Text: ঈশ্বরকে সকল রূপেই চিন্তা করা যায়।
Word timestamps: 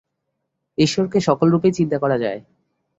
ঈশ্বরকে 0.77 1.17
সকল 1.19 1.47
রূপেই 1.49 1.73
চিন্তা 1.73 1.97
করা 1.99 2.17
যায়। 2.17 2.39